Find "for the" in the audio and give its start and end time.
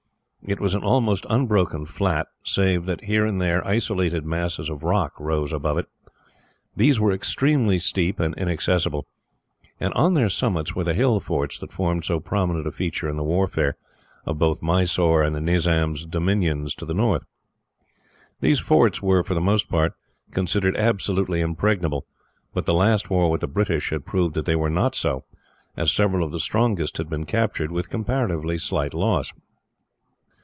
19.21-19.41